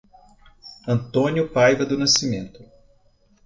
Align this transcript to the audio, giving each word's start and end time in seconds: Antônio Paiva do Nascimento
Antônio 0.87 1.49
Paiva 1.49 1.85
do 1.85 1.95
Nascimento 1.95 2.65